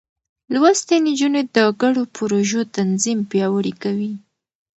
لوستې 0.53 0.95
نجونې 1.07 1.41
د 1.55 1.57
ګډو 1.81 2.03
پروژو 2.15 2.61
تنظيم 2.75 3.19
پياوړې 3.29 3.73
کوي. 3.83 4.13